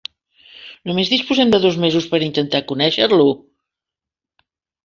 Només 0.91 1.11
disposem 1.11 1.51
de 1.55 1.59
dos 1.67 1.77
mesos 1.85 2.09
per 2.13 2.21
a 2.21 2.25
intentar 2.31 2.63
conèixer-lo. 2.73 3.29